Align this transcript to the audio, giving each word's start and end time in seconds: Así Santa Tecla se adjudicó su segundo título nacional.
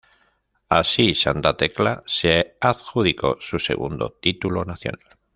Así 0.69 1.13
Santa 1.13 1.55
Tecla 1.57 2.01
se 2.07 2.57
adjudicó 2.59 3.37
su 3.39 3.59
segundo 3.59 4.09
título 4.19 4.65
nacional. 4.65 4.99